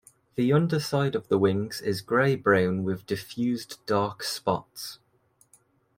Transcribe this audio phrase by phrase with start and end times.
[0.33, 4.97] The underside of the wings is grey brown with diffused dark spots.